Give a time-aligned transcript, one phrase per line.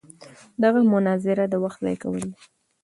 [0.63, 2.33] دغه مناظره د وخت ضایع کول دي.